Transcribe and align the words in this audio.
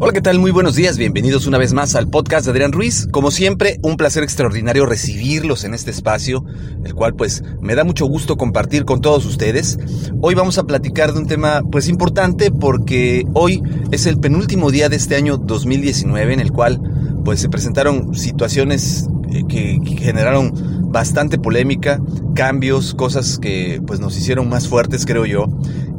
Hola, 0.00 0.12
¿qué 0.12 0.20
tal? 0.20 0.38
Muy 0.38 0.52
buenos 0.52 0.76
días, 0.76 0.96
bienvenidos 0.96 1.48
una 1.48 1.58
vez 1.58 1.72
más 1.72 1.96
al 1.96 2.06
podcast 2.06 2.44
de 2.44 2.52
Adrián 2.52 2.70
Ruiz. 2.70 3.08
Como 3.10 3.32
siempre, 3.32 3.80
un 3.82 3.96
placer 3.96 4.22
extraordinario 4.22 4.86
recibirlos 4.86 5.64
en 5.64 5.74
este 5.74 5.90
espacio, 5.90 6.44
el 6.84 6.94
cual 6.94 7.16
pues 7.16 7.42
me 7.60 7.74
da 7.74 7.82
mucho 7.82 8.06
gusto 8.06 8.36
compartir 8.36 8.84
con 8.84 9.00
todos 9.00 9.26
ustedes. 9.26 9.76
Hoy 10.20 10.36
vamos 10.36 10.56
a 10.56 10.62
platicar 10.62 11.12
de 11.12 11.18
un 11.18 11.26
tema 11.26 11.62
pues 11.68 11.88
importante 11.88 12.52
porque 12.52 13.24
hoy 13.34 13.60
es 13.90 14.06
el 14.06 14.20
penúltimo 14.20 14.70
día 14.70 14.88
de 14.88 14.94
este 14.94 15.16
año 15.16 15.36
2019 15.36 16.32
en 16.32 16.40
el 16.40 16.52
cual 16.52 16.80
pues 17.24 17.40
se 17.40 17.48
presentaron 17.48 18.14
situaciones 18.14 19.08
eh, 19.32 19.42
que, 19.48 19.80
que 19.84 19.96
generaron 19.96 20.92
bastante 20.92 21.38
polémica, 21.38 22.00
cambios, 22.36 22.94
cosas 22.94 23.40
que 23.40 23.82
pues 23.84 23.98
nos 23.98 24.16
hicieron 24.16 24.48
más 24.48 24.68
fuertes 24.68 25.04
creo 25.04 25.26
yo. 25.26 25.46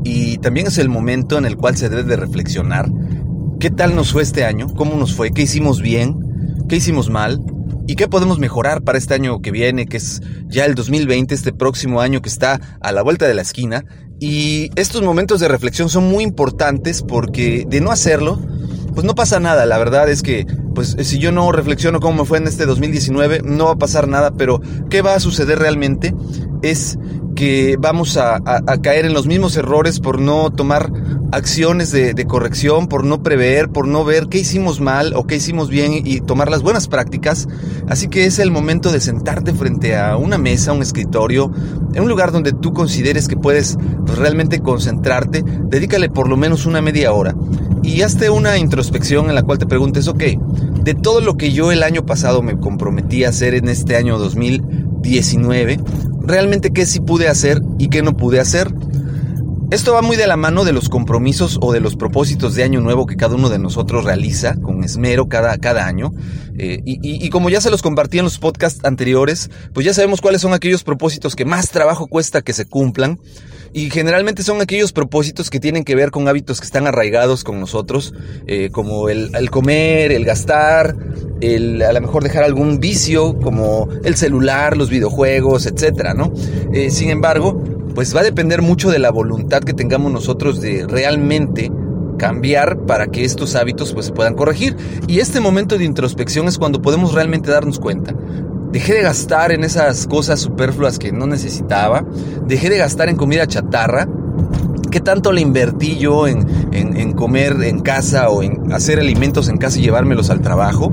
Y 0.06 0.38
también 0.38 0.68
es 0.68 0.78
el 0.78 0.88
momento 0.88 1.38
en 1.38 1.44
el 1.44 1.58
cual 1.58 1.76
se 1.76 1.90
debe 1.90 2.04
de 2.04 2.16
reflexionar 2.16 2.90
¿Qué 3.60 3.70
tal 3.70 3.94
nos 3.94 4.14
fue 4.14 4.24
este 4.24 4.46
año? 4.46 4.74
¿Cómo 4.74 4.96
nos 4.96 5.14
fue? 5.14 5.32
¿Qué 5.32 5.42
hicimos 5.42 5.82
bien? 5.82 6.66
¿Qué 6.70 6.78
hicimos 6.78 7.10
mal? 7.10 7.42
¿Y 7.88 7.98
qué 7.98 8.08
podemos 8.08 8.40
mejorar 8.40 8.84
para 8.84 8.98
este 8.98 9.16
año 9.16 9.42
que 9.42 9.52
viene, 9.52 9.86
que 9.86 9.98
es 9.98 10.22
ya 10.48 10.64
el 10.64 10.76
2020, 10.76 11.36
este 11.36 11.52
próximo 11.52 12.00
año 12.00 12.22
que 12.22 12.30
está 12.30 12.62
a 12.80 12.94
la 12.94 13.02
vuelta 13.02 13.28
de 13.28 13.34
la 13.34 13.42
esquina? 13.42 13.84
Y 14.18 14.70
estos 14.78 15.02
momentos 15.02 15.42
de 15.42 15.50
reflexión 15.50 15.90
son 15.90 16.10
muy 16.10 16.24
importantes 16.24 17.04
porque 17.04 17.66
de 17.68 17.82
no 17.82 17.92
hacerlo, 17.92 18.40
pues 18.96 19.06
no 19.06 19.14
pasa 19.14 19.42
nada. 19.42 19.66
La 19.66 19.78
verdad 19.78 20.10
es 20.10 20.22
que, 20.22 20.46
pues 20.74 20.96
si 21.02 21.20
yo 21.20 21.34
no 21.34 21.52
reflexiono 21.52 22.00
cómo 22.00 22.24
me 22.24 22.26
fue 22.26 22.38
en 22.38 22.48
este 22.48 22.66
2019, 22.66 23.42
no 23.44 23.66
va 23.66 23.72
a 23.72 23.78
pasar 23.78 24.08
nada, 24.08 24.32
pero 24.32 24.62
¿qué 24.90 25.02
va 25.02 25.16
a 25.16 25.20
suceder 25.20 25.60
realmente? 25.60 26.14
Es 26.62 26.98
que 27.40 27.78
vamos 27.80 28.18
a, 28.18 28.42
caer 28.82 29.06
en 29.06 29.14
los 29.14 29.26
mismos 29.26 29.56
errores 29.56 30.02
por 30.02 30.20
no 30.20 30.52
tomar 30.52 30.92
acciones 31.32 31.92
de, 31.92 32.26
corrección, 32.26 32.88
por 32.88 33.04
no 33.04 33.24
prever, 33.24 33.70
por 33.70 33.88
no 33.88 34.04
ver 34.04 34.28
qué 34.28 34.40
hicimos 34.40 34.80
mal 34.80 35.14
o 35.16 35.26
qué 35.26 35.36
hicimos 35.36 35.70
bien 35.70 35.94
y 35.94 36.22
tomar 36.22 36.50
las 36.50 36.62
buenas 36.62 36.88
prácticas. 36.88 37.48
Así 37.88 38.08
que 38.08 38.26
es 38.26 38.40
el 38.40 38.52
momento 38.52 38.92
de 38.92 39.00
sentarte 39.00 39.54
frente 39.54 39.96
a 39.96 40.18
una 40.18 40.38
mesa, 40.38 40.74
un 40.74 40.82
escritorio, 40.82 41.52
en 41.94 42.04
un 42.04 42.10
lugar 42.10 42.32
donde 42.32 42.54
tú 42.54 42.74
consideres 42.74 43.28
que 43.28 43.38
puedes 43.38 43.78
pues, 44.06 44.18
realmente 44.18 44.60
concentrarte. 44.60 45.44
Dedícale 45.44 46.10
por 46.10 46.28
lo 46.28 46.38
menos 46.38 46.66
una 46.66 46.82
media 46.82 47.14
hora 47.14 47.36
y 47.84 48.02
hazte 48.02 48.30
una 48.30 48.58
introspección 48.58 49.30
en 49.30 49.36
la 49.36 49.44
cual 49.44 49.58
te 49.58 49.66
preguntes, 49.66 50.08
ok, 50.08 50.24
de 50.84 50.94
todo 50.94 51.22
lo 51.22 51.38
que 51.38 51.52
yo 51.52 51.72
el 51.72 51.84
año 51.84 52.06
pasado 52.06 52.42
me 52.42 52.58
comprometí 52.58 53.24
a 53.24 53.30
hacer 53.30 53.56
en 53.56 53.70
este 53.70 53.96
año 53.96 54.18
2019, 54.18 55.80
realmente 56.22 56.72
qué 56.72 56.86
sí 56.86 57.00
pude 57.00 57.28
hacer 57.28 57.62
y 57.78 57.90
qué 57.90 58.02
no 58.02 58.16
pude 58.16 58.40
hacer. 58.40 58.74
Esto 59.72 59.94
va 59.94 60.02
muy 60.02 60.18
de 60.18 60.26
la 60.26 60.36
mano 60.36 60.66
de 60.66 60.74
los 60.74 60.90
compromisos 60.90 61.60
o 61.62 61.72
de 61.72 61.80
los 61.80 61.96
propósitos 61.96 62.56
de 62.56 62.64
año 62.64 62.82
nuevo 62.82 63.06
que 63.06 63.16
cada 63.16 63.36
uno 63.36 63.50
de 63.50 63.60
nosotros 63.60 64.04
realiza 64.04 64.56
con 64.60 64.84
esmero 64.84 65.30
cada, 65.30 65.56
cada 65.60 65.86
año. 65.86 66.12
Eh, 66.58 66.82
y, 66.86 67.30
como 67.30 67.52
ya 67.52 67.62
se 67.62 67.70
los 67.70 67.84
compartí 67.84 68.18
en 68.18 68.24
los 68.24 68.40
podcasts 68.40 68.84
anteriores, 68.84 69.52
pues 69.72 69.86
ya 69.86 69.94
sabemos 69.94 70.22
cuáles 70.22 70.42
son 70.42 70.54
aquellos 70.54 70.84
propósitos 70.84 71.36
que 71.36 71.46
más 71.46 71.70
trabajo 71.70 72.08
cuesta 72.08 72.42
que 72.42 72.54
se 72.54 72.66
cumplan. 72.66 73.20
Y 73.72 73.92
generalmente 73.92 74.42
son 74.42 74.60
aquellos 74.60 74.92
propósitos 74.92 75.52
que 75.52 75.60
tienen 75.60 75.84
que 75.84 75.94
ver 75.94 76.10
con 76.10 76.28
hábitos 76.28 76.60
que 76.60 76.66
están 76.66 76.88
arraigados 76.88 77.44
con 77.44 77.60
nosotros, 77.60 78.16
eh, 78.48 78.72
como 78.72 79.10
el, 79.10 79.52
comer, 79.52 80.12
el 80.12 80.26
gastar, 80.26 80.96
el 81.42 81.84
a 81.84 81.94
lo 81.94 82.02
mejor 82.02 82.24
dejar 82.24 82.44
algún 82.44 82.80
vicio, 82.80 83.38
como 83.38 83.88
el 84.04 84.16
celular, 84.16 84.76
los 84.76 84.90
videojuegos, 84.90 85.68
etcétera, 85.68 86.16
¿no? 86.16 86.34
Eh, 86.74 86.90
sin 86.90 87.12
embargo, 87.12 87.64
pues 87.96 88.16
va 88.16 88.22
a 88.22 88.24
depender 88.24 88.62
mucho 88.62 88.90
de 88.90 89.00
la 89.00 89.12
voluntad 89.12 89.62
que 89.62 89.74
tengamos 89.74 90.12
nosotros 90.12 90.62
de 90.62 90.86
realmente 90.88 91.72
cambiar 92.18 92.86
para 92.86 93.08
que 93.08 93.26
estos 93.26 93.56
hábitos 93.56 93.94
pues 93.94 94.08
se 94.08 94.12
puedan 94.12 94.36
corregir. 94.36 94.76
Y 95.08 95.20
este 95.20 95.40
momento 95.40 95.78
de 95.78 95.86
introspección 95.86 96.48
es 96.48 96.60
cuando 96.60 96.82
podemos 96.82 97.14
realmente 97.14 97.50
darnos 97.50 97.80
cuenta. 97.80 98.14
Dejé 98.72 98.94
de 98.94 99.02
gastar 99.02 99.52
en 99.52 99.64
esas 99.64 100.06
cosas 100.06 100.40
superfluas 100.40 101.00
que 101.00 101.12
no 101.12 101.26
necesitaba. 101.26 102.06
Dejé 102.46 102.70
de 102.70 102.78
gastar 102.78 103.10
en 103.10 103.16
comida 103.16 103.48
chatarra. 103.48 104.08
¿Qué 104.92 105.00
tanto 105.00 105.32
le 105.32 105.42
invertí 105.42 105.98
yo 105.98 106.28
en, 106.28 106.48
en, 106.72 107.14
comer 107.14 107.58
en 107.64 107.82
casa 107.82 108.30
o 108.30 108.42
en 108.42 108.72
hacer 108.74 109.00
alimentos 109.00 109.48
en 109.48 109.58
casa 109.58 109.80
y 109.80 109.84
llevármelos 109.84 110.30
al 110.30 110.42
trabajo? 110.42 110.92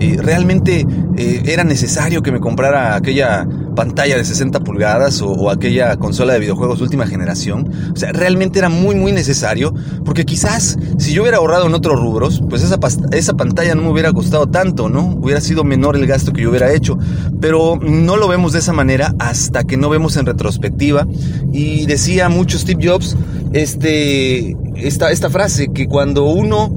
Eh, 0.00 0.18
¿Realmente 0.20 0.84
eh, 1.16 1.42
era 1.46 1.62
necesario 1.62 2.22
que 2.22 2.32
me 2.32 2.40
comprara 2.40 2.96
aquella 2.96 3.46
pantalla 3.76 4.16
de 4.16 4.24
60 4.24 4.58
pulgadas 4.60 5.22
o, 5.22 5.48
aquella 5.50 5.96
consola 5.96 6.32
de 6.32 6.40
videojuegos 6.40 6.80
última 6.80 7.06
generación. 7.06 7.70
O 7.94 7.96
sea, 7.96 8.10
realmente 8.10 8.58
era 8.58 8.68
muy, 8.68 8.96
muy 8.96 9.12
necesario, 9.12 9.72
porque 10.04 10.24
quizás 10.24 10.76
si 10.98 11.12
yo 11.12 11.22
hubiera 11.22 11.38
ahorrado 11.38 11.66
en 11.66 11.74
otros 11.74 12.00
rubros, 12.00 12.42
pues 12.50 12.64
esa, 12.64 12.78
esa 13.12 13.34
pantalla 13.34 13.76
no 13.76 13.82
me 13.82 13.90
hubiera 13.90 14.12
costado 14.12 14.48
tanto, 14.48 14.88
¿no? 14.88 15.06
Hubiera 15.06 15.40
sido 15.40 15.62
menor 15.62 15.94
el 15.94 16.08
gasto 16.08 16.32
que 16.32 16.42
yo 16.42 16.50
hubiera 16.50 16.72
hecho. 16.72 16.98
Pero 17.40 17.78
no 17.80 18.16
lo 18.16 18.26
vemos 18.26 18.52
de 18.52 18.58
esa 18.58 18.72
manera 18.72 19.14
hasta 19.20 19.62
que 19.62 19.76
no 19.76 19.88
vemos 19.88 20.16
en 20.16 20.26
retrospectiva. 20.26 21.06
Y 21.52 21.86
decía 21.86 22.28
mucho 22.28 22.58
Steve 22.58 22.88
Jobs 22.88 23.16
este, 23.52 24.56
esta, 24.76 25.12
esta 25.12 25.30
frase, 25.30 25.68
que 25.68 25.86
cuando 25.86 26.24
uno 26.24 26.74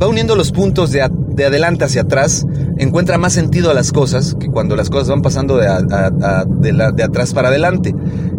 va 0.00 0.06
uniendo 0.06 0.36
los 0.36 0.52
puntos 0.52 0.90
de, 0.90 1.08
de 1.34 1.44
adelante 1.46 1.84
hacia 1.84 2.02
atrás, 2.02 2.46
encuentra 2.82 3.18
más 3.18 3.32
sentido 3.32 3.70
a 3.70 3.74
las 3.74 3.92
cosas 3.92 4.36
que 4.38 4.48
cuando 4.48 4.76
las 4.76 4.90
cosas 4.90 5.08
van 5.08 5.22
pasando 5.22 5.56
de, 5.56 7.02
atrás 7.02 7.32
para 7.32 7.48
adelante. 7.48 7.94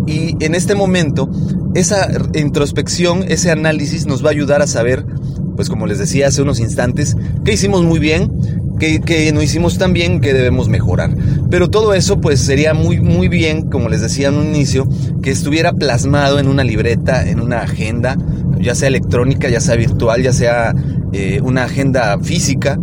Y 0.06 0.36
en 0.44 0.56
este 0.56 0.76
momento, 0.76 1.30
esa 1.76 2.10
introspección, 2.34 3.24
ese 3.28 3.52
análisis 3.52 4.06
nos 4.06 4.24
va 4.24 4.30
a 4.30 4.32
ayudar 4.32 4.62
a 4.62 4.68
saber, 4.68 5.06
pues 5.56 5.70
como 5.70 5.88
les 5.88 6.00
decía 6.00 6.28
hace 6.28 6.42
unos 6.42 6.60
instantes, 6.60 7.16
qué 7.46 7.54
hicimos 7.54 7.84
muy 7.84 8.00
bien, 8.00 8.32
qué, 8.80 9.32
no 9.34 9.42
hicimos 9.42 9.78
tan 9.78 9.94
bien, 9.94 10.20
qué 10.20 10.34
debemos 10.34 10.68
mejorar. 10.68 11.16
Pero 11.50 11.70
todo 11.70 11.94
eso 11.94 12.20
pues 12.20 12.42
sería 12.42 12.74
muy, 12.74 13.00
muy 13.00 13.30
bien, 13.30 13.70
como 13.70 13.88
les 13.88 14.02
decía 14.02 14.28
en 14.28 14.36
un 14.36 14.48
inicio, 14.48 14.88
que 15.22 15.32
estuviera 15.32 15.74
plasmado 15.74 16.40
en 16.40 16.48
una 16.48 16.64
libreta, 16.64 17.28
en 17.28 17.40
una 17.40 17.62
agenda, 17.62 18.18
ya 18.60 18.76
sea 18.76 18.88
electrónica, 18.88 19.50
ya 19.50 19.60
sea 19.60 19.76
virtual, 19.76 20.22
ya 20.22 20.34
sea 20.34 20.76
eh, 21.14 21.40
una 21.42 21.64
agenda 21.64 22.18
física 22.20 22.78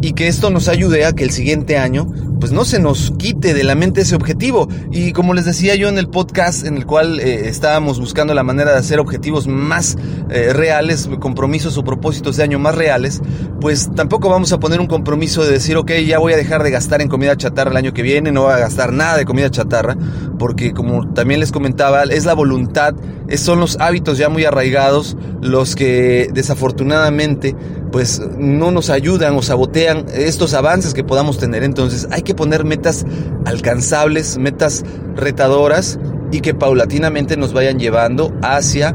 y 0.00 0.12
que 0.12 0.28
esto 0.28 0.50
nos 0.50 0.68
ayude 0.68 1.04
a 1.04 1.12
que 1.12 1.24
el 1.24 1.30
siguiente 1.30 1.78
año 1.78 2.06
pues 2.40 2.52
no 2.52 2.64
se 2.64 2.80
nos 2.80 3.12
quite 3.18 3.52
de 3.52 3.62
la 3.64 3.74
mente 3.74 4.00
ese 4.00 4.14
objetivo. 4.14 4.66
Y 4.90 5.12
como 5.12 5.34
les 5.34 5.44
decía 5.44 5.74
yo 5.74 5.88
en 5.88 5.98
el 5.98 6.08
podcast 6.08 6.64
en 6.64 6.76
el 6.78 6.86
cual 6.86 7.20
eh, 7.20 7.48
estábamos 7.48 8.00
buscando 8.00 8.32
la 8.32 8.42
manera 8.42 8.72
de 8.72 8.78
hacer 8.78 8.98
objetivos 8.98 9.46
más 9.46 9.98
eh, 10.30 10.52
reales, 10.54 11.08
compromisos 11.20 11.76
o 11.76 11.84
propósitos 11.84 12.38
de 12.38 12.42
año 12.42 12.58
más 12.58 12.74
reales, 12.74 13.20
pues 13.60 13.90
tampoco 13.94 14.28
vamos 14.28 14.52
a 14.52 14.58
poner 14.58 14.80
un 14.80 14.86
compromiso 14.86 15.44
de 15.44 15.50
decir, 15.52 15.76
ok, 15.76 15.92
ya 16.06 16.18
voy 16.18 16.32
a 16.32 16.36
dejar 16.36 16.62
de 16.62 16.70
gastar 16.70 17.02
en 17.02 17.08
comida 17.08 17.36
chatarra 17.36 17.70
el 17.70 17.76
año 17.76 17.92
que 17.92 18.02
viene, 18.02 18.32
no 18.32 18.44
voy 18.44 18.52
a 18.52 18.58
gastar 18.58 18.92
nada 18.92 19.16
de 19.18 19.24
comida 19.24 19.50
chatarra, 19.50 19.96
porque 20.38 20.72
como 20.72 21.12
también 21.12 21.40
les 21.40 21.52
comentaba, 21.52 22.04
es 22.04 22.24
la 22.24 22.34
voluntad, 22.34 22.94
son 23.36 23.60
los 23.60 23.78
hábitos 23.78 24.18
ya 24.18 24.28
muy 24.28 24.44
arraigados 24.44 25.16
los 25.40 25.76
que 25.76 26.30
desafortunadamente 26.32 27.54
pues 27.92 28.22
no 28.38 28.70
nos 28.70 28.88
ayudan 28.88 29.34
o 29.36 29.42
sabotean 29.42 30.06
estos 30.14 30.54
avances 30.54 30.94
que 30.94 31.04
podamos 31.04 31.38
tener. 31.38 31.62
Entonces 31.64 32.08
hay 32.10 32.22
que 32.22 32.34
poner 32.34 32.64
metas 32.64 33.04
alcanzables, 33.44 34.38
metas 34.38 34.84
retadoras 35.16 35.98
y 36.32 36.40
que 36.40 36.54
paulatinamente 36.54 37.36
nos 37.36 37.52
vayan 37.52 37.78
llevando 37.78 38.32
hacia 38.42 38.94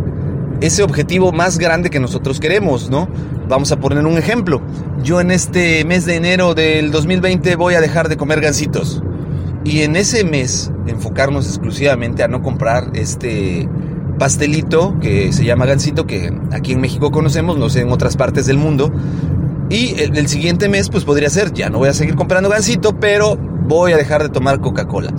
ese 0.62 0.84
objetivo 0.84 1.32
más 1.32 1.58
grande 1.58 1.90
que 1.90 2.00
nosotros 2.00 2.40
queremos, 2.40 2.90
¿no? 2.90 3.10
Vamos 3.48 3.72
a 3.72 3.80
poner 3.80 4.06
un 4.06 4.18
ejemplo. 4.18 4.62
Yo 5.04 5.22
en 5.22 5.32
este 5.32 5.86
mes 5.86 6.06
de 6.06 6.16
enero 6.16 6.56
del 6.56 6.92
2020 6.92 7.56
voy 7.56 7.76
a 7.76 7.82
dejar 7.82 8.10
de 8.10 8.18
comer 8.18 8.42
gansitos. 8.42 9.04
Y 9.64 9.82
en 9.82 9.96
ese 9.96 10.24
mes 10.24 10.72
enfocarnos 10.88 11.48
exclusivamente 11.48 12.24
a 12.24 12.28
no 12.28 12.42
comprar 12.42 12.92
este 12.94 13.68
pastelito 14.18 14.98
que 15.00 15.34
se 15.34 15.44
llama 15.44 15.66
gansito, 15.66 16.08
que 16.08 16.32
aquí 16.52 16.74
en 16.74 16.82
México 16.82 17.12
conocemos, 17.12 17.58
no 17.58 17.70
sé 17.70 17.82
en 17.82 17.92
otras 17.92 18.16
partes 18.16 18.46
del 18.46 18.58
mundo, 18.58 18.92
y 19.70 20.00
el, 20.00 20.28
siguiente 20.28 20.70
mes, 20.70 20.90
pues 20.90 21.04
podría 21.04 21.30
ser, 21.30 21.52
ya 21.52 21.70
no 21.70 21.80
voy 21.80 21.90
a 21.90 21.94
seguir 21.94 22.16
comprando 22.16 22.50
gansito, 22.50 23.00
pero 23.00 23.36
voy 23.36 23.94
a 23.94 23.98
dejar 23.98 24.22
de 24.22 24.30
tomar 24.30 24.60
Coca-Cola. 24.60 25.12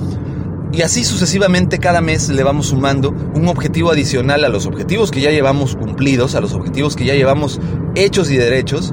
Y 0.72 0.82
así 0.82 1.04
sucesivamente 1.04 1.78
cada 1.78 2.00
mes 2.00 2.28
le 2.28 2.42
vamos 2.42 2.66
sumando 2.68 3.10
un 3.10 3.48
objetivo 3.48 3.90
adicional 3.90 4.44
a 4.44 4.48
los 4.48 4.66
objetivos 4.66 5.10
que 5.10 5.20
ya 5.20 5.30
llevamos 5.30 5.76
cumplidos, 5.76 6.34
a 6.34 6.40
los 6.40 6.54
objetivos 6.54 6.96
que 6.96 7.04
ya 7.04 7.14
llevamos 7.14 7.60
hechos 7.94 8.30
y 8.30 8.36
derechos. 8.36 8.92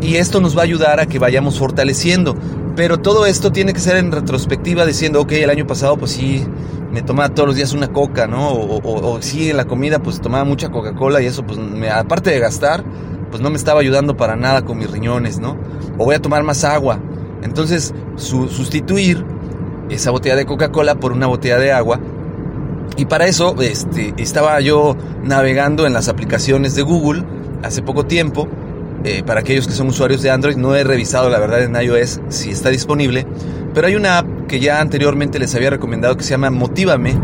Y 0.00 0.16
esto 0.16 0.40
nos 0.40 0.56
va 0.56 0.62
a 0.62 0.64
ayudar 0.64 0.98
a 0.98 1.06
que 1.06 1.18
vayamos 1.18 1.58
fortaleciendo. 1.58 2.34
Pero 2.74 2.98
todo 2.98 3.26
esto 3.26 3.52
tiene 3.52 3.72
que 3.72 3.80
ser 3.80 3.96
en 3.96 4.12
retrospectiva 4.12 4.86
diciendo, 4.86 5.20
ok, 5.20 5.32
el 5.32 5.50
año 5.50 5.66
pasado 5.66 5.96
pues 5.98 6.12
sí, 6.12 6.46
me 6.90 7.02
tomaba 7.02 7.28
todos 7.28 7.48
los 7.48 7.56
días 7.56 7.72
una 7.72 7.92
coca, 7.92 8.26
¿no? 8.26 8.48
O, 8.48 8.80
o, 8.82 9.22
sí, 9.22 9.50
en 9.50 9.56
la 9.56 9.66
comida 9.66 10.02
pues 10.02 10.20
tomaba 10.20 10.44
mucha 10.44 10.70
Coca-Cola 10.70 11.20
y 11.20 11.26
eso 11.26 11.44
pues 11.44 11.58
me, 11.58 11.90
aparte 11.90 12.30
de 12.30 12.38
gastar, 12.38 12.84
pues 13.30 13.42
no 13.42 13.50
me 13.50 13.56
estaba 13.56 13.80
ayudando 13.80 14.16
para 14.16 14.36
nada 14.36 14.64
con 14.64 14.78
mis 14.78 14.90
riñones, 14.90 15.38
¿no? 15.38 15.58
O 15.98 16.06
voy 16.06 16.14
a 16.14 16.22
tomar 16.22 16.42
más 16.42 16.64
agua. 16.64 17.00
Entonces, 17.42 17.94
sustituir 18.16 19.24
esa 19.90 20.10
botella 20.10 20.36
de 20.36 20.46
Coca-Cola 20.46 20.96
por 20.96 21.12
una 21.12 21.26
botella 21.26 21.58
de 21.58 21.72
agua. 21.72 22.00
Y 22.96 23.06
para 23.06 23.26
eso 23.26 23.54
este, 23.60 24.14
estaba 24.18 24.60
yo 24.60 24.96
navegando 25.22 25.86
en 25.86 25.92
las 25.92 26.08
aplicaciones 26.08 26.74
de 26.74 26.82
Google 26.82 27.24
hace 27.62 27.82
poco 27.82 28.06
tiempo. 28.06 28.48
Eh, 29.02 29.22
para 29.24 29.40
aquellos 29.40 29.66
que 29.66 29.72
son 29.72 29.88
usuarios 29.88 30.20
de 30.20 30.30
Android, 30.30 30.56
no 30.56 30.74
he 30.74 30.84
revisado 30.84 31.30
la 31.30 31.38
verdad 31.38 31.62
en 31.62 31.74
iOS 31.74 32.20
si 32.28 32.50
está 32.50 32.68
disponible. 32.68 33.26
Pero 33.72 33.86
hay 33.86 33.94
una 33.94 34.18
app 34.18 34.46
que 34.46 34.60
ya 34.60 34.80
anteriormente 34.80 35.38
les 35.38 35.54
había 35.54 35.70
recomendado 35.70 36.16
que 36.16 36.24
se 36.24 36.30
llama 36.30 36.50
Motívame. 36.50 37.18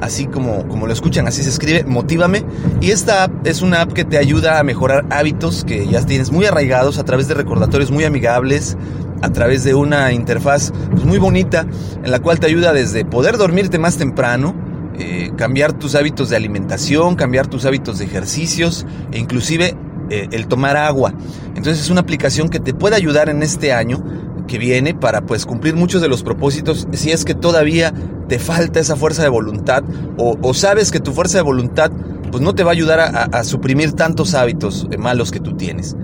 Así 0.00 0.26
como, 0.26 0.68
como 0.68 0.86
lo 0.86 0.92
escuchan, 0.92 1.26
así 1.26 1.42
se 1.42 1.48
escribe, 1.48 1.84
Motívame. 1.84 2.44
Y 2.82 2.90
esta 2.90 3.24
app 3.24 3.46
es 3.46 3.62
una 3.62 3.80
app 3.80 3.92
que 3.92 4.04
te 4.04 4.18
ayuda 4.18 4.58
a 4.58 4.62
mejorar 4.62 5.06
hábitos 5.08 5.64
que 5.64 5.86
ya 5.86 6.04
tienes 6.04 6.30
muy 6.30 6.44
arraigados 6.44 6.98
a 6.98 7.04
través 7.04 7.28
de 7.28 7.34
recordatorios 7.34 7.90
muy 7.90 8.04
amigables, 8.04 8.76
a 9.22 9.30
través 9.30 9.64
de 9.64 9.74
una 9.74 10.12
interfaz 10.12 10.72
pues, 10.90 11.04
muy 11.04 11.18
bonita 11.18 11.66
en 12.02 12.10
la 12.10 12.20
cual 12.20 12.40
te 12.40 12.46
ayuda 12.46 12.72
desde 12.72 13.04
poder 13.04 13.38
dormirte 13.38 13.78
más 13.78 13.96
temprano, 13.96 14.54
eh, 14.98 15.32
cambiar 15.36 15.72
tus 15.72 15.94
hábitos 15.94 16.30
de 16.30 16.36
alimentación, 16.36 17.16
cambiar 17.16 17.46
tus 17.46 17.64
hábitos 17.64 17.98
de 17.98 18.04
ejercicios 18.04 18.86
e 19.12 19.18
inclusive 19.18 19.76
eh, 20.10 20.28
el 20.30 20.46
tomar 20.46 20.76
agua. 20.76 21.14
Entonces 21.54 21.80
es 21.80 21.90
una 21.90 22.02
aplicación 22.02 22.48
que 22.48 22.60
te 22.60 22.74
puede 22.74 22.96
ayudar 22.96 23.28
en 23.28 23.42
este 23.42 23.72
año 23.72 24.04
que 24.46 24.58
viene 24.58 24.94
para 24.94 25.22
pues 25.22 25.46
cumplir 25.46 25.74
muchos 25.74 26.02
de 26.02 26.08
los 26.08 26.22
propósitos 26.22 26.86
si 26.92 27.10
es 27.10 27.24
que 27.24 27.34
todavía 27.34 27.94
te 28.28 28.38
falta 28.38 28.78
esa 28.78 28.94
fuerza 28.94 29.22
de 29.22 29.30
voluntad 29.30 29.82
o, 30.18 30.52
sabes 30.52 30.90
que 30.90 31.00
tu 31.00 31.12
fuerza 31.12 31.38
de 31.38 31.42
voluntad 31.42 31.90
pues 32.30 32.42
no 32.42 32.54
te 32.54 32.62
va 32.62 32.70
a 32.70 32.72
ayudar 32.72 33.00
a, 33.00 33.06
a 33.24 33.44
suprimir 33.44 33.92
tantos 33.92 34.34
hábitos 34.34 34.86
malos 34.98 35.30
que 35.30 35.40
tú 35.40 35.56
tienes. 35.56 35.96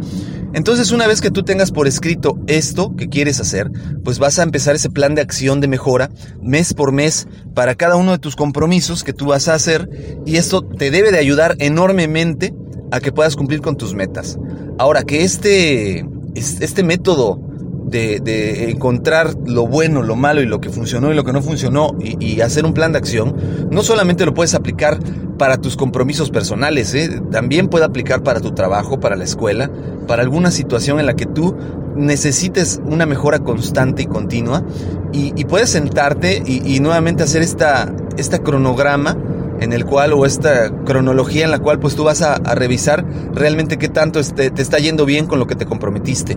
Entonces 0.53 0.91
una 0.91 1.07
vez 1.07 1.21
que 1.21 1.31
tú 1.31 1.43
tengas 1.43 1.71
por 1.71 1.87
escrito 1.87 2.39
esto 2.47 2.95
que 2.97 3.09
quieres 3.09 3.41
hacer, 3.41 3.71
pues 4.05 4.19
vas 4.19 4.39
a 4.39 4.43
empezar 4.43 4.75
ese 4.75 4.91
plan 4.91 5.15
de 5.15 5.23
acción 5.23 5.61
de 5.61 5.69
mejora 5.69 6.11
mes 6.43 6.75
por 6.75 6.93
mes 6.93 7.29
para 7.55 7.75
cada 7.75 7.97
uno 7.97 8.13
de 8.13 8.19
tus 8.19 8.37
compromisos 8.37 9.05
que 9.05 9.13
tú 9.13 9.27
vas 9.27 9.49
a 9.49 9.55
hacer 9.55 9.89
y 10.27 10.37
esto 10.37 10.63
te 10.63 10.91
debe 10.91 11.13
de 11.13 11.19
ayudar 11.19 11.57
enormemente 11.59 12.55
a 12.91 13.01
que 13.01 13.13
puedas 13.13 13.37
cumplir 13.37 13.61
con 13.61 13.77
tus 13.77 13.95
metas. 13.95 14.39
Ahora 14.79 15.05
que 15.05 15.23
este, 15.23 16.05
este 16.35 16.83
método 16.83 17.50
de, 17.91 18.71
encontrar 18.71 19.35
lo 19.47 19.67
bueno, 19.67 20.03
lo 20.03 20.17
malo 20.17 20.41
y 20.41 20.47
lo 20.47 20.61
que 20.61 20.71
funcionó 20.71 21.13
y 21.13 21.15
lo 21.15 21.25
que 21.25 21.33
no 21.33 21.43
funcionó 21.43 21.97
y, 22.01 22.41
hacer 22.41 22.65
un 22.65 22.73
plan 22.73 22.93
de 22.93 22.99
acción, 22.99 23.37
no 23.71 23.83
solamente 23.83 24.25
lo 24.25 24.33
puedes 24.33 24.55
aplicar 24.55 24.99
para 25.37 25.59
tus 25.59 25.77
compromisos 25.77 26.31
personales, 26.31 26.95
¿eh? 26.95 27.21
también 27.31 27.69
puede 27.69 27.85
aplicar 27.85 28.23
para 28.23 28.41
tu 28.41 28.53
trabajo, 28.53 29.01
para 29.01 29.17
la 29.17 29.25
escuela, 29.25 29.71
para 30.07 30.23
alguna 30.23 30.51
situación 30.51 31.01
en 31.01 31.07
la 31.07 31.15
que 31.15 31.27
tú 31.27 31.57
necesites 31.97 32.81
una 32.85 33.07
mejora 33.07 33.41
constante 33.41 34.03
y 34.03 34.07
continua 34.07 34.65
y, 35.13 35.45
puedes 35.45 35.71
sentarte 35.71 36.43
y, 36.47 36.81
nuevamente 36.81 37.23
hacer 37.23 37.43
esta, 37.43 37.93
esta 38.17 38.39
cronograma 38.39 39.17
en 39.61 39.73
el 39.73 39.85
cual, 39.85 40.13
o 40.13 40.27
esta 40.27 40.71
cronología 40.85 41.45
en 41.45 41.51
la 41.51 41.59
cual 41.59 41.79
pues 41.79 41.95
tú 41.95 42.05
vas 42.05 42.23
a, 42.23 42.37
revisar 42.55 43.05
realmente 43.35 43.79
qué 43.79 43.89
tanto 43.89 44.19
este, 44.19 44.51
te 44.51 44.63
está 44.63 44.79
yendo 44.79 45.05
bien 45.05 45.27
con 45.27 45.39
lo 45.39 45.47
que 45.47 45.55
te 45.55 45.67
comprometiste. 45.67 46.37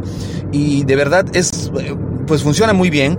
Y 0.52 0.84
de 0.84 0.96
verdad 0.96 1.26
es, 1.34 1.72
pues 2.28 2.44
funciona 2.44 2.74
muy 2.74 2.90
bien. 2.90 3.18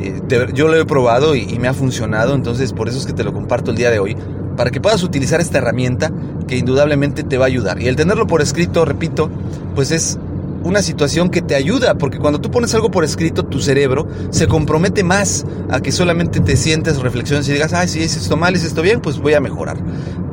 Eh, 0.00 0.20
yo 0.54 0.68
lo 0.68 0.76
he 0.76 0.84
probado 0.84 1.36
y, 1.36 1.58
me 1.58 1.68
ha 1.68 1.74
funcionado, 1.74 2.34
entonces 2.34 2.72
por 2.72 2.88
eso 2.88 2.98
es 2.98 3.06
que 3.06 3.12
te 3.12 3.24
lo 3.24 3.32
comparto 3.32 3.70
el 3.70 3.76
día 3.76 3.90
de 3.90 3.98
hoy, 3.98 4.16
para 4.56 4.70
que 4.70 4.80
puedas 4.80 5.02
utilizar 5.02 5.40
esta 5.40 5.58
herramienta 5.58 6.10
que 6.48 6.56
indudablemente 6.56 7.22
te 7.22 7.38
va 7.38 7.44
a 7.44 7.48
ayudar. 7.48 7.80
Y 7.80 7.88
el 7.88 7.96
tenerlo 7.96 8.26
por 8.26 8.42
escrito, 8.42 8.84
repito, 8.84 9.30
pues 9.74 9.90
es 9.90 10.18
una 10.64 10.82
situación 10.82 11.30
que 11.30 11.42
te 11.42 11.54
ayuda, 11.54 11.94
porque 11.94 12.18
cuando 12.18 12.40
tú 12.40 12.50
pones 12.50 12.74
algo 12.74 12.90
por 12.90 13.04
escrito, 13.04 13.44
tu 13.44 13.60
cerebro 13.60 14.06
se 14.30 14.46
compromete 14.46 15.04
más 15.04 15.44
a 15.70 15.80
que 15.80 15.92
solamente 15.92 16.40
te 16.40 16.56
sientes, 16.56 17.00
reflexiones 17.00 17.48
y 17.48 17.52
digas, 17.52 17.72
ay, 17.72 17.88
si 17.88 18.02
es 18.02 18.16
esto 18.16 18.36
mal, 18.36 18.54
es 18.54 18.64
esto 18.64 18.82
bien, 18.82 19.00
pues 19.00 19.18
voy 19.18 19.34
a 19.34 19.40
mejorar. 19.40 19.78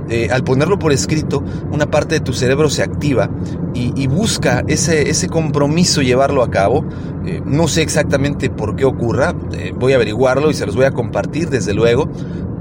Eh, 0.10 0.30
al 0.32 0.44
ponerlo 0.44 0.80
por 0.80 0.92
escrito, 0.92 1.44
una 1.72 1.86
parte 1.92 2.16
de 2.16 2.22
tu 2.22 2.34
cerebro 2.34 2.70
se 2.72 2.82
activa 2.82 3.30
y, 3.76 4.08
busca 4.08 4.64
ese, 4.68 5.10
ese, 5.10 5.30
compromiso 5.30 6.02
llevarlo 6.02 6.42
a 6.42 6.50
cabo. 6.50 6.84
Eh, 7.26 7.42
no 7.46 7.68
sé 7.68 7.84
exactamente 7.84 8.50
por 8.50 8.76
qué 8.76 8.86
ocurra, 8.86 9.36
eh, 9.54 9.72
voy 9.78 9.94
a 9.94 9.98
averiguarlo 9.98 10.50
y 10.50 10.56
se 10.56 10.66
los 10.66 10.76
voy 10.76 10.86
a 10.86 10.92
compartir 10.92 11.50
desde 11.50 11.76
luego, 11.76 12.10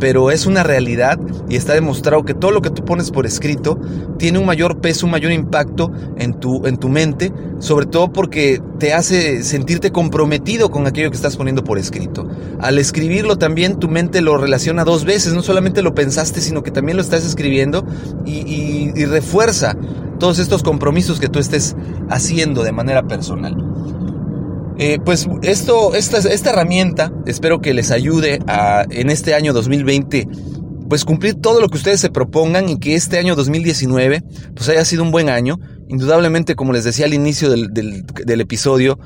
pero 0.01 0.31
es 0.31 0.47
una 0.47 0.63
realidad 0.63 1.19
y 1.49 1.57
está 1.57 1.75
demostrado 1.75 2.25
que 2.25 2.35
todo 2.35 2.51
lo 2.51 2.63
que 2.63 2.71
tú 2.71 2.85
pones 2.85 3.11
por 3.11 3.27
escrito 3.27 3.79
tiene 4.19 4.39
un 4.39 4.47
mayor 4.47 4.81
peso, 4.81 5.07
un 5.07 5.13
mayor 5.13 5.33
impacto 5.33 5.91
en 6.17 6.35
tu, 6.35 6.67
en 6.67 6.77
tu 6.77 6.89
mente, 6.89 7.33
sobre 7.59 7.87
todo 7.87 8.13
porque 8.13 8.61
te 8.79 8.93
hace 8.93 9.43
sentirte 9.43 9.91
comprometido 9.91 10.71
con 10.71 10.87
aquello 10.87 11.11
que 11.11 11.17
estás 11.17 11.37
poniendo 11.37 11.65
por 11.65 11.79
escrito. 11.79 12.29
Al 12.61 12.79
escribirlo 12.79 13.37
también 13.37 13.79
tu 13.79 13.89
mente 13.89 14.21
lo 14.21 14.37
relaciona 14.39 14.85
dos 14.85 15.05
veces, 15.05 15.35
no 15.35 15.43
solamente 15.43 15.83
lo 15.83 15.95
pensaste, 15.95 16.41
sino 16.41 16.63
que 16.63 16.71
también 16.71 16.97
lo 16.97 17.03
estás 17.03 17.25
escribiendo 17.25 17.85
y, 18.25 18.93
y 18.95 19.05
refuerza 19.05 19.77
todos 20.19 20.39
estos 20.39 20.63
compromisos 20.63 21.21
que 21.21 21.29
tú 21.29 21.39
estés 21.39 21.77
haciendo 22.11 22.63
de 22.63 22.73
manera 22.73 23.03
personal. 23.03 23.68
Eh, 24.79 24.99
pues 25.05 25.29
esto, 25.43 25.95
esta, 25.95 26.19
esta 26.19 26.51
herramienta 26.51 27.13
espero 27.27 27.61
que 27.61 27.75
les 27.75 27.91
ayude 27.91 28.39
a 28.47 28.85
en 28.91 29.11
este 29.11 29.35
año 29.35 29.53
2020 29.53 30.29
pues 30.89 31.05
cumplir 31.05 31.35
todo 31.35 31.61
lo 31.61 31.69
que 31.69 31.77
ustedes 31.77 32.01
se 32.01 32.11
propongan 32.11 32.69
y 32.69 32.79
que 32.79 32.95
este 32.95 33.19
año 33.19 33.35
2019 33.35 34.23
pues 34.55 34.69
haya 34.69 34.85
sido 34.85 35.03
un 35.03 35.11
buen 35.11 35.29
año. 35.29 35.59
Indudablemente, 35.89 36.55
como 36.55 36.73
les 36.73 36.85
decía 36.85 37.07
al 37.07 37.15
inicio 37.15 37.51
del, 37.51 37.69
del, 37.73 38.41
episodio, 38.41 38.99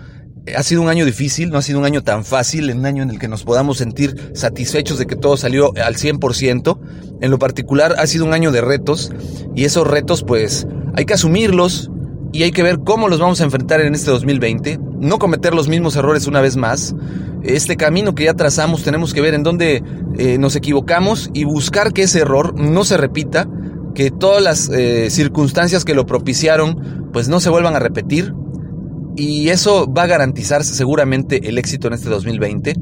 eh, 0.47 0.55
ha 0.57 0.63
sido 0.63 0.83
un 0.83 0.89
año 0.89 1.05
difícil, 1.05 1.51
no 1.51 1.59
ha 1.59 1.63
sido 1.63 1.79
un 1.81 1.85
año 1.85 2.03
tan 2.03 2.25
fácil, 2.25 2.71
un 2.73 2.87
año 2.87 3.03
en 3.03 3.11
el 3.11 3.19
que 3.19 3.29
nos 3.29 3.45
podamos 3.45 3.79
sentir 3.79 4.31
satisfechos 4.35 4.99
de 4.99 5.07
que 5.07 5.17
todo 5.17 5.37
salió 5.37 5.73
al 5.77 5.97
100%. 5.97 6.79
En 7.21 7.31
lo 7.31 7.39
particular 7.39 7.97
ha 7.99 8.07
sido 8.07 8.25
un 8.25 8.33
año 8.33 8.53
de 8.53 8.61
retos 8.61 9.11
y 9.55 9.65
esos 9.65 9.87
retos 9.87 10.23
pues 10.23 10.67
hay 10.95 11.05
que 11.05 11.15
asumirlos, 11.15 11.91
y 12.33 12.43
hay 12.43 12.51
que 12.51 12.63
ver 12.63 12.81
cómo 12.81 13.09
los 13.09 13.21
vamos 13.21 13.41
a 13.41 13.45
enfrentar 13.45 13.81
en 13.81 13.95
este 13.95 14.11
2020, 14.11 14.81
no 14.99 15.19
cometer 15.19 15.55
los 15.55 15.69
mismos 15.69 15.97
errores 15.97 16.27
una 16.27 16.41
vez 16.41 16.57
más. 16.57 16.95
Este 17.43 17.77
camino 17.77 18.15
que 18.15 18.25
ya 18.25 18.35
trazamos 18.35 18.83
tenemos 18.83 19.13
que 19.13 19.21
ver 19.21 19.35
en 19.35 19.43
dónde 19.43 19.83
eh, 20.17 20.39
nos 20.39 20.57
equivocamos 20.57 21.31
y 21.35 21.45
buscar 21.45 21.93
que 21.93 22.03
ese 22.03 22.21
error 22.21 22.59
no 22.59 22.85
se 22.85 22.97
repita, 22.97 23.49
que 23.95 24.11
todas 24.11 24.43
las 24.43 24.71
eh, 24.71 25.11
circunstancias 25.11 25.85
que 25.85 25.95
lo 25.95 26.07
propiciaron 26.07 27.11
pues 27.13 27.29
no 27.29 27.41
se 27.41 27.51
vuelvan 27.51 27.77
a 27.77 27.81
repetir. 27.81 28.33
Y 29.15 29.51
eso 29.51 29.93
va 29.93 30.05
a 30.05 30.07
garantizar 30.07 30.65
seguramente 30.65 31.47
el 31.47 31.59
éxito 31.59 31.87
en 31.87 31.93
este 31.93 32.09
2020. 32.09 32.75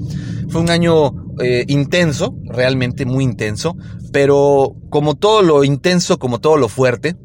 Fue 0.49 0.61
un 0.61 0.71
año 0.71 1.13
eh, 1.41 1.65
intenso, 1.67 2.37
realmente 2.45 3.05
muy 3.05 3.25
intenso, 3.25 3.77
pero 4.13 4.77
como 4.91 5.17
todo 5.17 5.43
lo 5.43 5.65
intenso, 5.65 6.21
como 6.21 6.39
todo 6.39 6.57
lo 6.57 6.69
fuerte, 6.69 7.17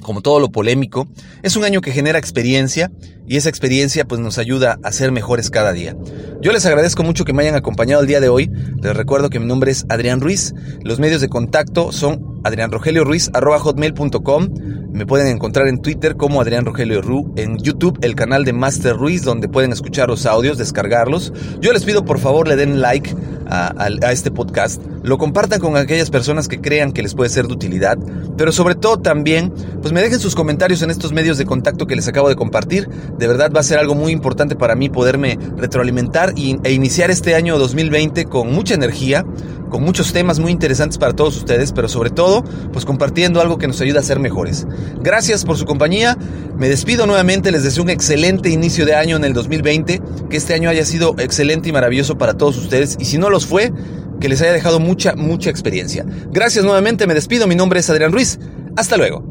como 0.00 0.20
todo 0.20 0.40
lo 0.40 0.50
polémico, 0.50 1.08
es 1.42 1.56
un 1.56 1.64
año 1.64 1.80
que 1.80 1.92
genera 1.92 2.18
experiencia 2.18 2.90
y 3.26 3.36
esa 3.36 3.48
experiencia 3.48 4.04
pues 4.04 4.20
nos 4.20 4.38
ayuda 4.38 4.78
a 4.82 4.92
ser 4.92 5.12
mejores 5.12 5.50
cada 5.50 5.72
día. 5.72 5.96
Yo 6.40 6.52
les 6.52 6.66
agradezco 6.66 7.02
mucho 7.02 7.24
que 7.24 7.32
me 7.32 7.42
hayan 7.42 7.54
acompañado 7.54 8.02
el 8.02 8.08
día 8.08 8.20
de 8.20 8.28
hoy. 8.28 8.50
Les 8.82 8.96
recuerdo 8.96 9.30
que 9.30 9.38
mi 9.38 9.46
nombre 9.46 9.70
es 9.70 9.84
Adrián 9.88 10.20
Ruiz. 10.20 10.54
Los 10.82 10.98
medios 10.98 11.20
de 11.20 11.28
contacto 11.28 11.92
son 11.92 12.29
adrianrogelioruiz.com. 12.44 14.48
Me 14.92 15.06
pueden 15.06 15.28
encontrar 15.28 15.68
en 15.68 15.80
Twitter 15.80 16.16
como 16.16 16.40
Adrián 16.40 16.64
Rogelio 16.64 17.00
Ru, 17.00 17.32
en 17.36 17.58
YouTube 17.58 17.98
el 18.02 18.16
canal 18.16 18.44
de 18.44 18.52
Master 18.52 18.96
Ruiz 18.96 19.22
donde 19.22 19.48
pueden 19.48 19.72
escuchar 19.72 20.08
los 20.08 20.26
audios, 20.26 20.58
descargarlos. 20.58 21.32
Yo 21.60 21.72
les 21.72 21.84
pido 21.84 22.04
por 22.04 22.18
favor 22.18 22.48
le 22.48 22.56
den 22.56 22.80
like 22.80 23.14
a, 23.46 23.72
a 23.78 24.12
este 24.12 24.30
podcast, 24.30 24.82
lo 25.02 25.18
compartan 25.18 25.60
con 25.60 25.76
aquellas 25.76 26.10
personas 26.10 26.46
que 26.46 26.60
crean 26.60 26.92
que 26.92 27.02
les 27.02 27.14
puede 27.14 27.30
ser 27.30 27.46
de 27.46 27.54
utilidad, 27.54 27.98
pero 28.36 28.52
sobre 28.52 28.74
todo 28.74 28.98
también 28.98 29.52
pues 29.80 29.92
me 29.92 30.02
dejen 30.02 30.20
sus 30.20 30.34
comentarios 30.34 30.82
en 30.82 30.90
estos 30.90 31.12
medios 31.12 31.38
de 31.38 31.46
contacto 31.46 31.86
que 31.86 31.96
les 31.96 32.06
acabo 32.08 32.28
de 32.28 32.36
compartir. 32.36 32.88
De 33.18 33.26
verdad 33.26 33.50
va 33.54 33.60
a 33.60 33.64
ser 33.64 33.78
algo 33.78 33.94
muy 33.94 34.12
importante 34.12 34.56
para 34.56 34.74
mí 34.74 34.88
poderme 34.88 35.38
retroalimentar 35.56 36.34
e 36.36 36.72
iniciar 36.72 37.10
este 37.10 37.34
año 37.34 37.58
2020 37.58 38.26
con 38.26 38.52
mucha 38.52 38.74
energía, 38.74 39.24
con 39.70 39.82
muchos 39.82 40.12
temas 40.12 40.38
muy 40.38 40.52
interesantes 40.52 40.98
para 40.98 41.14
todos 41.14 41.36
ustedes, 41.36 41.72
pero 41.72 41.88
sobre 41.88 42.10
todo, 42.10 42.44
pues 42.72 42.84
compartiendo 42.84 43.40
algo 43.40 43.56
que 43.56 43.66
nos 43.66 43.80
ayuda 43.80 44.00
a 44.00 44.02
ser 44.02 44.18
mejores. 44.18 44.66
Gracias 45.00 45.44
por 45.44 45.56
su 45.56 45.64
compañía. 45.64 46.18
Me 46.56 46.68
despido 46.68 47.06
nuevamente, 47.06 47.50
les 47.50 47.62
deseo 47.62 47.84
un 47.84 47.90
excelente 47.90 48.50
inicio 48.50 48.84
de 48.84 48.94
año 48.94 49.16
en 49.16 49.24
el 49.24 49.32
2020, 49.32 50.02
que 50.28 50.36
este 50.36 50.54
año 50.54 50.68
haya 50.68 50.84
sido 50.84 51.14
excelente 51.18 51.70
y 51.70 51.72
maravilloso 51.72 52.18
para 52.18 52.34
todos 52.34 52.58
ustedes. 52.58 52.96
Y 53.00 53.06
si 53.06 53.16
no 53.16 53.30
los 53.30 53.46
fue, 53.46 53.72
que 54.20 54.28
les 54.28 54.42
haya 54.42 54.52
dejado 54.52 54.80
mucha, 54.80 55.14
mucha 55.14 55.48
experiencia. 55.48 56.04
Gracias 56.30 56.64
nuevamente, 56.64 57.06
me 57.06 57.14
despido, 57.14 57.46
mi 57.46 57.54
nombre 57.54 57.80
es 57.80 57.88
Adrián 57.88 58.12
Ruiz. 58.12 58.38
Hasta 58.76 58.96
luego. 58.96 59.24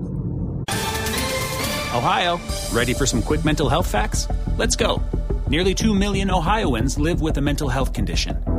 Ohio, 1.93 2.39
ready 2.74 2.93
for 2.93 3.08
some 3.08 3.22
quick 3.22 3.43
mental 3.43 3.69
health 3.69 3.88
facts? 3.88 4.27
Let's 4.58 4.75
go. 4.75 5.01
Nearly 5.50 5.74
2 5.74 5.93
million 5.93 6.29
Ohioans 6.29 6.98
live 6.98 7.22
with 7.22 7.38
a 7.38 7.41
mental 7.41 7.69
health 7.69 7.93
condition. 7.93 8.59